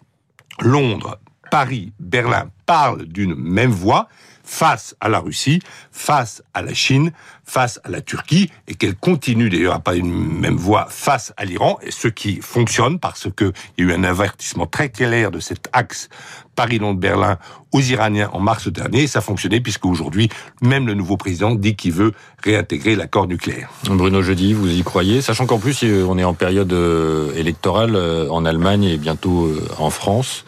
Londres, 0.60 1.20
Paris, 1.52 1.94
Berlin 2.00 2.50
parlent 2.66 3.06
d'une 3.06 3.36
même 3.36 3.70
voix 3.70 4.08
face 4.46 4.96
à 5.02 5.10
la 5.10 5.20
Russie, 5.20 5.60
face 5.92 6.44
à 6.54 6.62
la 6.62 6.74
Chine, 6.74 7.12
face 7.44 7.80
à 7.84 7.90
la 7.90 8.02
Turquie, 8.02 8.50
et 8.68 8.76
qu'elle 8.76 8.96
continue 8.96 9.50
d'ailleurs 9.50 9.76
à 9.76 9.80
pas 9.80 9.96
une 9.96 10.14
même 10.14 10.56
voie 10.56 10.88
face 10.90 11.34
à 11.38 11.46
l'Iran, 11.46 11.78
et 11.82 11.92
ce 11.92 12.08
qui 12.08 12.42
fonctionne 12.42 13.00
parce 13.00 13.28
qu'il 13.36 13.52
y 13.78 13.82
a 13.82 13.86
eu 13.86 13.94
un 13.94 14.04
avertissement 14.04 14.66
très 14.66 14.90
clair 14.90 15.32
de 15.32 15.40
cet 15.40 15.68
axe 15.74 16.10
Paris-Londres-Berlin 16.56 17.38
aux 17.72 17.82
Iraniens 17.82 18.30
en 18.32 18.40
mars 18.40 18.68
dernier, 18.70 19.04
et 19.04 19.08
ça 19.08 19.20
a 19.20 19.22
fonctionné 19.22 19.60
puisque 19.60 19.86
aujourd'hui, 19.86 20.30
même 20.62 20.88
le 20.88 20.94
nouveau 20.94 21.18
président 21.18 21.54
dit 21.54 21.76
qu'il 21.76 21.92
veut 21.92 22.14
réintégrer 22.44 22.96
l'accord 22.96 23.28
nucléaire. 23.28 23.70
Bruno 23.86 24.22
Jeudi, 24.22 24.54
vous 24.54 24.72
y 24.72 24.84
croyez, 24.84 25.22
sachant 25.22 25.46
qu'en 25.46 25.60
plus 25.60 25.84
on 25.84 26.18
est 26.18 26.24
en 26.24 26.34
période 26.34 26.72
euh, 26.72 27.34
électorale 27.36 27.96
euh, 27.96 28.30
en 28.30 28.46
Allemagne 28.46 28.86
et 28.86 28.98
bientôt 28.98 29.46
euh, 29.46 29.68
en 29.78 29.90
France. 29.90 30.46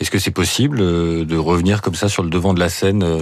Est-ce 0.00 0.10
que 0.10 0.18
c'est 0.18 0.30
possible 0.30 0.78
euh, 0.80 1.24
de 1.24 1.36
revenir 1.36 1.80
comme 1.80 1.94
ça 1.94 2.08
sur 2.08 2.22
le 2.22 2.30
devant 2.30 2.54
de 2.54 2.60
la 2.60 2.68
scène 2.68 3.02
euh? 3.02 3.20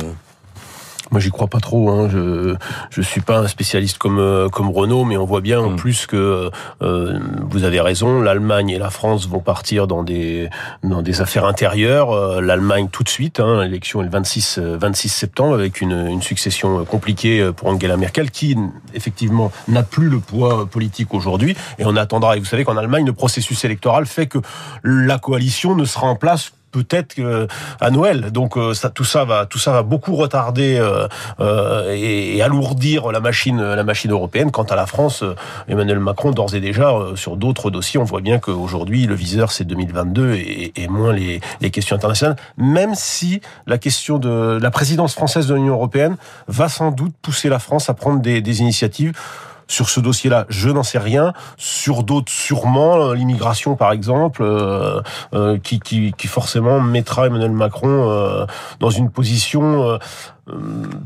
Moi, 1.11 1.21
j'y 1.21 1.31
crois 1.31 1.47
pas 1.47 1.61
trop. 1.61 1.91
Hein. 1.91 2.09
Je 2.11 2.57
je 2.91 3.03
suis 3.03 3.21
pas 3.21 3.39
un 3.39 3.47
spécialiste 3.47 3.99
comme 3.99 4.19
euh, 4.19 4.49
comme 4.49 4.71
Renault, 4.71 5.05
mais 5.05 5.17
on 5.17 5.25
voit 5.25 5.43
bien 5.43 5.61
en 5.61 5.71
mm. 5.71 5.77
plus 5.77 6.07
que 6.07 6.51
euh, 6.83 7.19
vous 7.51 7.63
avez 7.63 7.81
raison. 7.81 8.21
L'Allemagne 8.21 8.71
et 8.71 8.79
la 8.79 8.91
France 8.91 9.29
vont 9.29 9.39
partir 9.39 9.87
dans 9.87 10.03
des 10.03 10.49
dans 10.83 11.03
des 11.03 11.21
affaires 11.21 11.45
intérieures. 11.45 12.41
L'Allemagne 12.41 12.89
tout 12.91 13.05
de 13.05 13.09
suite. 13.09 13.39
Hein, 13.39 13.65
L'élection 13.65 14.01
est 14.01 14.07
le 14.07 14.11
26 14.11 14.59
26 14.59 15.09
septembre 15.11 15.55
avec 15.55 15.81
une 15.81 16.09
une 16.09 16.23
succession 16.23 16.85
compliquée 16.85 17.51
pour 17.55 17.69
Angela 17.69 17.97
Merkel, 17.97 18.31
qui 18.33 18.57
effectivement 18.95 19.53
n'a 19.69 19.85
plus 19.85 20.09
le 20.09 20.19
poids 20.19 20.67
politique 20.67 21.15
aujourd'hui. 21.15 21.55
Et 21.79 21.85
on 21.85 21.95
attendra. 21.97 22.37
Et 22.37 22.41
vous 22.41 22.47
savez 22.47 22.65
qu'en 22.65 22.79
Allemagne, 22.79 23.07
le 23.07 23.13
processus 23.13 23.65
électoral 23.65 24.07
fait 24.07 24.27
que 24.27 24.39
la 24.83 25.19
coalition 25.19 25.77
ne 25.77 25.85
sera 25.85 26.07
en 26.09 26.17
place 26.17 26.51
peut-être 26.75 27.15
à 27.81 27.91
Noël. 27.91 28.33
Donc 28.33 28.57
euh, 28.57 28.75
ça, 28.75 28.91
tout 28.91 29.05
ça 29.05 29.25
va, 29.25 29.47
tout 29.47 29.59
ça 29.59 29.73
va 29.73 29.83
beaucoup 29.83 30.17
retarder 30.17 30.77
euh, 30.79 31.07
euh, 31.41 31.95
et, 31.95 32.43
alourdir 32.43 33.13
la 33.13 33.21
machine, 33.21 33.63
la 33.63 33.85
machine 33.85 34.11
européenne. 34.11 34.51
Quant 34.51 34.65
à 34.65 34.77
la 34.77 34.87
France, 34.87 35.25
Emmanuel 35.69 36.01
Macron 36.01 36.33
d'ores 36.33 36.55
et 36.55 36.61
déjà 36.61 36.93
sur 37.15 37.37
d'autres 37.37 37.71
dossiers, 37.71 38.01
on 38.01 38.05
voit 38.05 38.21
bien 38.21 38.39
qu'aujourd'hui 38.39 39.07
le 39.07 39.15
viseur 39.15 39.53
c'est 39.53 39.65
2022 39.65 40.35
et, 40.35 40.73
et 40.77 40.89
moins 40.89 41.13
les, 41.13 41.41
les, 41.61 41.71
questions 41.71 41.97
internationales. 41.97 42.37
Même 42.57 42.95
si 42.95 43.41
la 43.67 43.79
question 43.79 44.19
de 44.19 44.59
la 44.61 44.71
présidence 44.71 45.15
française 45.15 45.47
de 45.47 45.55
l'Union 45.55 45.75
européenne 45.75 46.17
va 46.49 46.69
sans 46.69 46.91
doute 46.91 47.15
pousser 47.23 47.49
la 47.49 47.59
France 47.59 47.89
à 47.89 47.95
prendre 47.95 48.21
des, 48.21 48.41
des 48.41 48.61
initiatives 48.61 49.13
sur 49.69 49.89
ce 49.89 50.01
dossier-là, 50.01 50.47
je 50.49 50.69
n'en 50.69 50.83
sais 50.83 50.99
rien. 50.99 51.33
Sur 51.57 52.03
d'autres, 52.03 52.31
sûrement, 52.31 52.97
euh, 52.97 53.15
l'immigration, 53.15 53.77
par 53.77 53.93
exemple, 53.93 54.43
euh, 54.43 55.01
euh, 55.35 55.59
qui, 55.59 56.13
forcément 56.27 56.81
mettra 56.81 57.27
Emmanuel 57.27 57.53
Macron 57.53 58.47
dans 58.81 58.91
une 58.91 59.11
position 59.11 59.99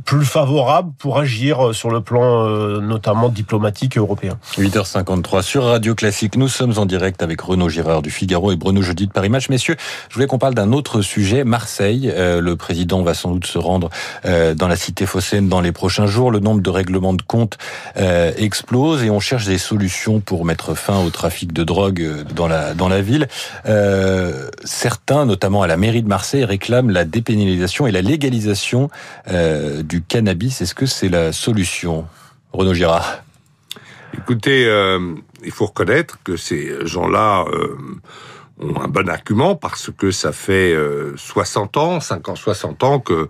plus 0.05 0.25
favorable 0.25 0.93
pour 0.99 1.19
agir 1.19 1.75
sur 1.75 1.91
le 1.91 2.01
plan 2.01 2.49
notamment 2.81 3.29
diplomatique 3.29 3.97
européen. 3.97 4.39
8h53 4.57 5.43
sur 5.43 5.65
Radio 5.65 5.95
Classique. 5.95 6.37
Nous 6.37 6.49
sommes 6.49 6.79
en 6.79 6.87
direct 6.87 7.23
avec 7.23 7.41
Renaud 7.41 7.69
Girard 7.69 8.03
du 8.03 8.11
Figaro 8.11 8.53
et 8.53 8.57
Bruno 8.57 8.83
Jeudi 8.83 9.07
de 9.07 9.13
Paris 9.13 9.29
Match. 9.29 9.49
Messieurs, 9.49 9.77
je 10.09 10.15
voulais 10.15 10.27
qu'on 10.27 10.39
parle 10.39 10.55
d'un 10.55 10.73
autre 10.73 11.03
sujet, 11.03 11.45
Marseille. 11.45 12.13
le 12.17 12.57
président 12.57 13.03
va 13.03 13.15
sans 13.15 13.33
doute 13.33 13.47
se 13.47 13.59
rendre 13.59 13.91
dans 14.25 14.69
la 14.69 14.77
cité 14.77 15.07
phocéenne 15.07 15.49
dans 15.49 15.61
les 15.61 15.73
prochains 15.73 16.07
jours. 16.07 16.31
Le 16.31 16.41
nombre 16.41 16.61
de 16.61 16.71
règlements 16.71 17.15
de 17.15 17.23
compte 17.23 17.59
explose 17.95 19.05
et 19.05 19.11
on 19.11 19.21
cherche 19.21 19.47
des 19.47 19.59
solutions 19.59 20.21
pour 20.21 20.45
mettre 20.45 20.75
fin 20.75 20.99
au 21.05 21.11
trafic 21.11 21.53
de 21.53 21.65
drogue 21.65 22.25
dans 22.35 22.49
la, 22.49 22.75
dans 22.75 22.89
la 22.89 23.01
ville. 23.01 23.29
Euh, 23.67 24.49
certains, 24.65 25.27
notamment 25.27 25.63
à 25.63 25.67
la 25.67 25.77
mairie 25.77 26.03
de 26.03 26.09
Marseille, 26.09 26.45
réclament 26.45 26.91
la 26.91 27.05
dépénalisation 27.05 27.87
et 27.87 27.93
la 27.93 28.03
légalisation 28.03 28.91
euh, 29.31 29.83
du 29.83 30.03
cannabis. 30.03 30.61
Est-ce 30.61 30.75
que 30.75 30.87
c'est 30.87 31.09
la 31.09 31.33
solution 31.33 32.07
Renaud 32.53 32.75
Girard? 32.75 33.23
Écoutez, 34.15 34.67
euh, 34.67 35.15
il 35.45 35.51
faut 35.51 35.67
reconnaître 35.67 36.19
que 36.23 36.37
ces 36.37 36.87
gens-là 36.87 37.45
euh, 37.53 37.77
ont 38.59 38.81
un 38.81 38.89
bon 38.89 39.09
argument 39.09 39.55
parce 39.55 39.91
que 39.97 40.11
ça 40.11 40.33
fait 40.33 40.77
60 41.17 41.77
euh, 41.77 41.81
ans, 41.81 42.01
50 42.01 42.37
60 42.37 42.85
ans 42.85 43.01
que 43.01 43.29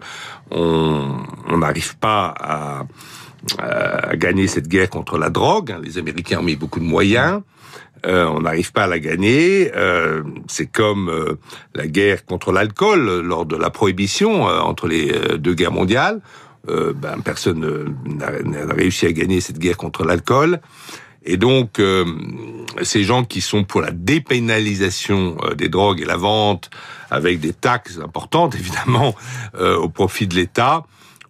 on 0.51 1.57
n'arrive 1.57 1.97
pas 1.99 2.35
à, 2.39 2.85
à, 3.59 4.17
gagner 4.17 4.47
cette 4.47 4.69
guerre 4.69 4.91
contre 4.91 5.19
la 5.19 5.31
drogue. 5.31 5.75
Les 5.83 5.99
Américains 5.99 6.39
ont 6.39 6.43
mis 6.43 6.57
beaucoup 6.57 6.81
de 6.81 6.85
moyens. 6.85 7.43
Euh, 8.07 8.27
on 8.27 8.41
n'arrive 8.41 8.73
pas 8.73 8.85
à 8.85 8.87
la 8.87 8.99
gagner. 8.99 9.71
Euh, 9.75 10.23
c'est 10.47 10.67
comme 10.67 11.09
euh, 11.09 11.39
la 11.75 11.87
guerre 11.87 12.25
contre 12.25 12.53
l'alcool 12.53 13.21
lors 13.21 13.45
de 13.45 13.57
la 13.57 13.71
prohibition 13.71 14.43
entre 14.43 14.87
les 14.87 15.13
deux 15.39 15.55
guerres 15.55 15.73
mondiales. 15.73 16.21
ben, 16.67 17.21
personne 17.25 17.95
n'a 18.05 18.75
réussi 18.75 19.07
à 19.07 19.13
gagner 19.13 19.41
cette 19.41 19.59
guerre 19.59 19.77
contre 19.77 20.05
l'alcool. 20.05 20.61
Et 21.25 21.37
donc, 21.37 21.81
ces 22.83 23.05
gens 23.05 23.25
qui 23.25 23.41
sont 23.41 23.65
pour 23.65 23.81
la 23.81 23.91
dépénalisation 23.91 25.37
des 25.57 25.69
drogues 25.69 26.01
et 26.01 26.05
la 26.05 26.17
vente, 26.17 26.71
avec 27.11 27.41
des 27.41 27.53
taxes 27.53 27.99
importantes, 28.03 28.55
évidemment, 28.61 29.15
au 29.59 29.89
profit 29.89 30.27
de 30.27 30.37
l'État, 30.37 30.85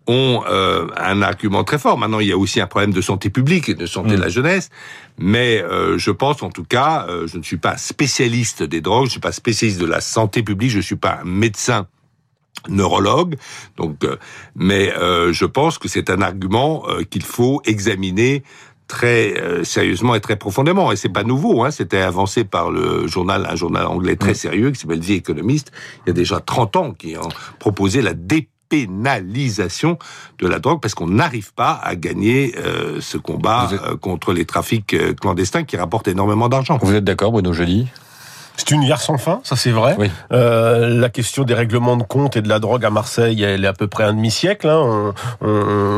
ont 0.09 0.43
euh, 0.49 0.87
un 0.97 1.21
argument 1.23 1.65
très 1.65 1.79
fort. 1.79 1.99
Maintenant, 1.99 2.19
il 2.19 2.29
y 2.29 2.33
a 2.33 2.39
aussi 2.39 2.61
un 2.61 2.67
problème 2.67 2.93
de 2.93 3.03
santé 3.03 3.29
publique 3.29 3.69
et 3.69 3.75
de 3.75 3.87
santé 3.87 4.17
de 4.17 4.21
la 4.21 4.29
mm. 4.29 4.31
jeunesse. 4.31 4.71
Mais 5.19 5.63
euh, 5.63 5.99
je 5.99 6.11
pense, 6.11 6.43
en 6.43 6.51
tout 6.51 6.65
cas, 6.65 7.07
euh, 7.09 7.27
je 7.27 7.37
ne 7.37 7.43
suis 7.43 7.59
pas 7.59 7.77
spécialiste 7.77 8.63
des 8.63 8.81
drogues, 8.81 9.05
je 9.05 9.09
ne 9.09 9.13
suis 9.13 9.21
pas 9.21 9.33
spécialiste 9.33 9.81
de 9.81 9.87
la 9.87 10.01
santé 10.01 10.43
publique, 10.43 10.71
je 10.71 10.79
ne 10.79 10.83
suis 10.83 10.97
pas 10.97 11.21
un 11.23 11.25
médecin 11.25 11.87
neurologue. 12.69 13.37
Donc, 13.77 14.05
mais 14.57 14.93
je 15.31 15.45
pense 15.45 15.79
que 15.79 15.87
c'est 15.87 16.11
un 16.11 16.21
argument 16.21 16.85
qu'il 17.09 17.23
faut 17.23 17.63
examiner 17.65 18.43
très 18.89 19.65
sérieusement 19.65 20.17
et 20.17 20.21
très 20.21 20.35
profondément. 20.35 20.91
Et 20.91 20.97
c'est 20.97 21.09
pas 21.09 21.23
nouveau, 21.23 21.63
hein, 21.63 21.71
c'était 21.71 22.01
avancé 22.01 22.43
par 22.43 22.73
le 22.73 23.07
journal, 23.07 23.47
un 23.49 23.55
journal 23.55 23.87
anglais 23.87 24.17
très 24.17 24.33
mm. 24.33 24.35
sérieux 24.35 24.71
qui 24.73 24.81
s'appelle 24.81 25.01
The 25.01 25.11
Economist, 25.11 25.71
il 26.05 26.09
y 26.09 26.11
a 26.11 26.15
déjà 26.15 26.41
30 26.41 26.77
ans, 26.77 26.93
qui 26.95 27.17
ont 27.17 27.29
proposé 27.61 28.03
la 28.03 28.15
dé 28.15 28.49
pénalisation 28.69 29.99
de 30.39 30.47
la 30.47 30.59
drogue 30.59 30.81
parce 30.81 30.95
qu'on 30.95 31.09
n'arrive 31.09 31.53
pas 31.55 31.73
à 31.83 31.97
gagner 31.97 32.55
euh, 32.59 33.01
ce 33.01 33.19
combat 33.19 33.71
euh, 33.73 33.97
contre 33.97 34.33
les 34.33 34.45
trafics 34.45 34.95
euh, 34.95 35.15
clandestins 35.15 35.65
qui 35.65 35.77
rapportent 35.77 36.09
énormément 36.09 36.49
d'argent. 36.49 36.79
Vous 36.83 36.95
êtes 36.95 37.05
d'accord, 37.05 37.33
Bruno 37.33 37.53
Joly? 37.53 37.89
C'est 38.59 38.73
une 38.73 38.85
guerre 38.85 39.01
sans 39.01 39.19
fin, 39.19 39.41
ça 39.45 39.55
c'est 39.55 39.71
vrai. 39.71 39.97
Euh, 40.33 40.89
la 40.89 41.09
question 41.09 41.45
des 41.45 41.55
règlements 41.55 41.97
de 41.97 42.03
compte 42.03 42.37
et 42.37 42.43
de 42.43 42.49
la 42.49 42.59
drogue 42.59 42.85
à 42.85 42.91
Marseille, 42.91 43.41
elle 43.43 43.65
est 43.65 43.69
à 43.69 43.73
peu 43.73 43.87
près 43.87 44.03
un 44.03 44.13
demi-siècle. 44.13 44.69
Hein. 44.69 45.15
On, 45.41 45.49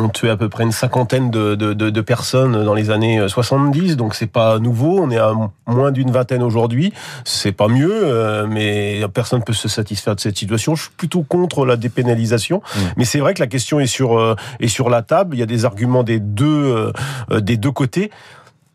on, 0.05 0.09
tuait 0.11 0.29
à 0.29 0.37
peu 0.37 0.50
près 0.50 0.64
une 0.64 0.73
cinquantaine 0.73 1.31
de, 1.31 1.55
de, 1.55 1.73
de, 1.73 2.00
personnes 2.02 2.62
dans 2.62 2.75
les 2.75 2.90
années 2.90 3.26
70, 3.26 3.97
donc 3.97 4.14
c'est 4.14 4.26
pas 4.26 4.59
nouveau. 4.59 5.00
On 5.00 5.11
est 5.11 5.17
à 5.17 5.33
moins 5.67 5.90
d'une 5.90 6.11
vingtaine 6.11 6.43
aujourd'hui. 6.43 6.93
C'est 7.25 7.52
pas 7.52 7.69
mieux, 7.69 7.90
euh, 8.05 8.47
mais 8.47 9.00
personne 9.14 9.43
peut 9.43 9.55
se 9.55 9.69
satisfaire 9.69 10.14
de 10.14 10.21
cette 10.21 10.37
situation. 10.37 10.75
Je 10.75 10.83
suis 10.83 10.93
plutôt 10.97 11.23
contre 11.23 11.64
la 11.64 11.76
dépénalisation, 11.76 12.59
mmh. 12.59 12.79
mais 12.99 13.05
c'est 13.07 13.21
vrai 13.21 13.33
que 13.33 13.40
la 13.40 13.47
question 13.47 13.81
est 13.81 13.87
sur 13.87 14.19
euh, 14.19 14.37
est 14.61 14.69
sur 14.69 14.90
la 14.90 15.00
table. 15.00 15.35
Il 15.35 15.38
y 15.38 15.43
a 15.43 15.47
des 15.47 15.64
arguments 15.64 16.02
des 16.02 16.21
deux 16.21 16.93
euh, 17.31 17.40
des 17.40 17.57
deux 17.57 17.73
côtés 17.73 18.11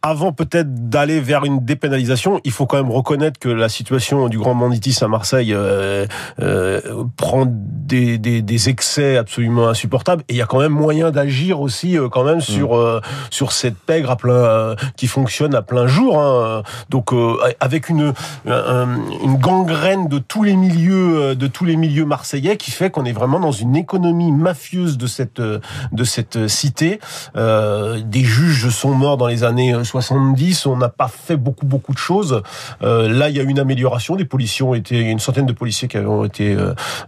avant 0.05 0.31
peut-être 0.31 0.87
d'aller 0.87 1.19
vers 1.19 1.45
une 1.45 1.65
dépénalisation, 1.65 2.39
il 2.43 2.51
faut 2.51 2.67
quand 2.67 2.77
même 2.77 2.91
reconnaître 2.91 3.39
que 3.39 3.49
la 3.49 3.69
situation 3.69 4.27
du 4.27 4.37
grand 4.37 4.53
banditisme 4.53 5.03
à 5.03 5.07
Marseille 5.07 5.51
euh, 5.51 6.05
euh, 6.39 6.79
prend 7.17 7.47
des, 7.47 8.19
des, 8.19 8.43
des, 8.43 8.69
excès 8.69 9.17
absolument 9.17 9.67
insupportables. 9.67 10.21
Et 10.29 10.33
il 10.33 10.37
y 10.37 10.43
a 10.43 10.45
quand 10.45 10.59
même 10.59 10.73
moyen 10.73 11.09
d'agir 11.09 11.59
aussi 11.59 11.97
euh, 11.97 12.07
quand 12.07 12.23
même 12.23 12.39
sur 12.39 12.75
mm. 12.75 12.79
euh, 12.79 12.99
sur 13.31 13.51
cette 13.51 13.77
pègre 13.77 14.11
à 14.11 14.15
plein 14.15 14.75
qui 14.95 15.07
fonctionne 15.07 15.55
à 15.55 15.63
plein 15.63 15.87
jour. 15.87 16.21
Hein. 16.21 16.61
Donc 16.91 17.11
avec 17.59 17.89
une 17.89 18.13
une 18.45 19.37
gangrène 19.37 20.07
de 20.07 20.19
tous 20.19 20.43
les 20.43 20.55
milieux 20.55 21.35
de 21.35 21.47
tous 21.47 21.65
les 21.65 21.77
milieux 21.77 22.05
marseillais 22.05 22.57
qui 22.57 22.69
fait 22.69 22.91
qu'on 22.91 23.05
est 23.05 23.11
vraiment 23.11 23.39
dans 23.39 23.51
une 23.51 23.75
économie 23.75 24.31
mafieuse 24.31 24.99
de 24.99 25.07
cette 25.07 25.41
de 25.41 26.03
cette 26.03 26.47
cité. 26.47 26.99
des 27.35 28.23
juges 28.23 28.69
sont 28.69 28.93
morts 28.93 29.17
dans 29.17 29.27
les 29.27 29.43
années 29.43 29.73
70, 30.01 30.65
on 30.65 30.77
n'a 30.77 30.89
pas 30.89 31.07
fait 31.07 31.37
beaucoup 31.37 31.65
beaucoup 31.65 31.93
de 31.93 31.97
choses. 31.97 32.41
Euh, 32.83 33.07
là, 33.07 33.29
il 33.29 33.37
y 33.37 33.39
a 33.39 33.43
une 33.43 33.59
amélioration. 33.59 34.15
Des 34.15 34.25
policiers 34.25 34.65
ont 34.65 34.73
été, 34.73 34.99
une 34.99 35.19
centaine 35.19 35.45
de 35.45 35.53
policiers 35.53 35.87
qui 35.87 35.97
ont 35.97 36.25
été 36.25 36.57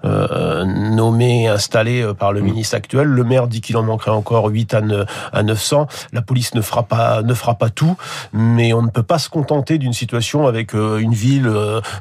euh, 0.05 0.65
euh, 0.97 1.07
nommés, 1.07 1.47
installés 1.47 2.05
par 2.17 2.33
le 2.33 2.41
mmh. 2.41 2.45
ministre 2.45 2.75
actuel. 2.75 3.07
Le 3.07 3.23
maire 3.23 3.47
dit 3.47 3.61
qu'il 3.61 3.77
en 3.77 3.83
manquerait 3.83 4.11
encore 4.11 4.47
8 4.47 4.75
à 5.33 5.43
900. 5.43 5.87
La 6.13 6.21
police 6.21 6.55
ne 6.55 6.61
fera 6.61 6.83
pas 6.83 7.21
ne 7.21 7.33
fera 7.33 7.55
pas 7.55 7.69
tout, 7.69 7.95
mais 8.33 8.73
on 8.73 8.81
ne 8.81 8.89
peut 8.89 9.03
pas 9.03 9.19
se 9.19 9.29
contenter 9.29 9.77
d'une 9.77 9.93
situation 9.93 10.47
avec 10.47 10.73
une 10.73 11.13
ville 11.13 11.51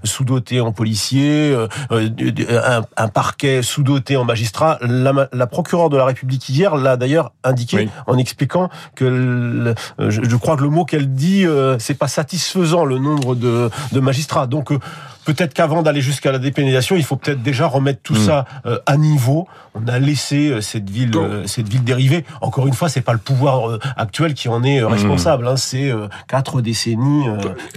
sous-dotée 0.04 0.60
en 0.60 0.72
policiers, 0.72 1.54
un, 1.90 3.08
parquet 3.08 3.62
sous-doté 3.62 4.16
en 4.16 4.24
magistrats. 4.24 4.78
La, 4.80 5.28
la 5.32 5.46
procureure 5.46 5.90
de 5.90 5.96
la 5.96 6.04
République 6.04 6.48
hier 6.48 6.76
l'a 6.76 6.96
d'ailleurs 6.96 7.32
indiqué 7.44 7.88
en 8.06 8.18
expliquant 8.18 8.68
que 8.94 9.74
je, 9.98 10.20
je 10.22 10.36
crois 10.36 10.56
que 10.56 10.62
le 10.62 10.70
mot 10.70 10.84
qu'elle 10.84 11.12
dit, 11.12 11.46
euh, 11.46 11.78
c'est 11.78 11.94
pas 11.94 12.08
satisfaisant 12.08 12.84
le 12.84 12.98
nombre 12.98 13.34
de, 13.34 13.70
de 13.92 14.00
magistrats. 14.00 14.46
Donc 14.46 14.72
euh, 14.72 14.78
peut-être 15.24 15.54
qu'avant 15.54 15.82
d'aller 15.82 16.00
jusqu'à 16.00 16.32
la 16.32 16.38
dépénalisation, 16.38 16.96
il 16.96 17.04
faut 17.04 17.16
peut-être 17.16 17.42
déjà 17.42 17.66
remettre 17.66 18.00
tout 18.02 18.14
hmm. 18.14 18.26
ça 18.26 18.44
euh, 18.66 18.78
à 18.86 18.96
niveau. 18.96 19.46
On 19.74 19.86
a 19.88 19.98
laissé 19.98 20.48
euh, 20.48 20.60
cette 20.60 20.88
ville, 20.88 21.14
euh, 21.16 21.46
cette 21.46 21.68
ville 21.68 21.84
dériver. 21.84 22.24
Encore 22.40 22.66
une 22.66 22.72
fois, 22.72 22.88
c'est 22.88 23.02
pas 23.02 23.12
le 23.12 23.18
pouvoir 23.18 23.78
actuel 23.96 24.34
qui 24.34 24.48
en 24.48 24.62
est 24.62 24.80
hmm. 24.80 24.86
responsable. 24.86 25.48
Hein, 25.48 25.56
c'est 25.56 25.92
quatre 26.28 26.60
décennies. 26.60 27.26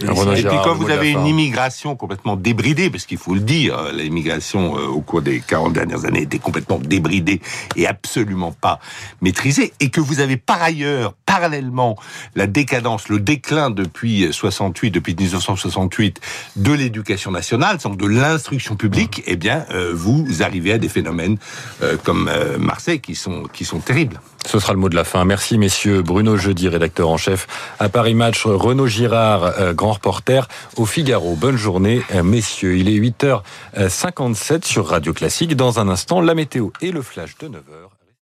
et 0.00 0.42
puis 0.42 0.56
quand 0.64 0.74
vous 0.74 0.90
avez 0.90 1.10
une 1.10 1.26
immigration 1.26 1.96
complètement 1.96 2.36
débridée, 2.36 2.90
parce 2.90 3.06
qu'il 3.06 3.18
faut 3.18 3.34
le 3.34 3.40
dire, 3.40 3.76
l'immigration 3.92 4.72
au 4.72 5.00
cours 5.00 5.22
des 5.22 5.40
40 5.40 5.72
dernières 5.72 6.04
années 6.04 6.22
était 6.22 6.38
complètement 6.38 6.78
débridée 6.78 7.40
et 7.76 7.86
absolument 7.86 8.52
pas 8.52 8.80
maîtrisée, 9.20 9.72
et 9.80 9.90
que 9.90 10.00
vous 10.00 10.20
avez 10.20 10.36
par 10.36 10.62
ailleurs, 10.62 11.14
parallèlement, 11.30 11.96
la 12.34 12.46
décadence, 12.46 13.08
le 13.08 13.20
déclin 13.20 13.70
depuis 13.70 14.32
68, 14.32 14.90
depuis 14.90 15.14
1968, 15.14 16.20
de 16.56 16.72
l'éducation 16.72 17.30
nationale 17.30 17.40
nationale, 17.40 17.96
de 17.96 18.06
l'instruction 18.06 18.76
publique, 18.76 19.22
eh 19.26 19.36
bien, 19.36 19.64
euh, 19.70 19.92
vous 19.94 20.42
arrivez 20.42 20.72
à 20.72 20.78
des 20.78 20.88
phénomènes 20.88 21.38
euh, 21.82 21.96
comme 22.04 22.28
euh, 22.28 22.58
Marseille 22.58 23.00
qui 23.00 23.14
sont, 23.14 23.44
qui 23.44 23.64
sont 23.64 23.78
terribles. 23.78 24.20
Ce 24.46 24.58
sera 24.58 24.72
le 24.72 24.78
mot 24.78 24.88
de 24.88 24.94
la 24.94 25.04
fin. 25.04 25.24
Merci 25.24 25.56
messieurs. 25.56 26.02
Bruno 26.02 26.36
Jeudi, 26.36 26.68
rédacteur 26.68 27.08
en 27.08 27.16
chef 27.16 27.46
à 27.78 27.88
Paris 27.88 28.14
Match. 28.14 28.44
Renaud 28.44 28.86
Girard, 28.86 29.74
grand 29.74 29.92
reporter 29.92 30.48
au 30.76 30.86
Figaro. 30.86 31.36
Bonne 31.36 31.56
journée 31.56 32.02
messieurs. 32.24 32.76
Il 32.76 32.88
est 32.88 32.98
8h57 32.98 34.64
sur 34.64 34.86
Radio 34.86 35.12
Classique. 35.12 35.56
Dans 35.56 35.78
un 35.78 35.88
instant, 35.88 36.20
la 36.20 36.34
météo 36.34 36.70
et 36.80 36.90
le 36.90 37.02
flash 37.02 37.36
de 37.38 37.48
9h. 37.48 37.99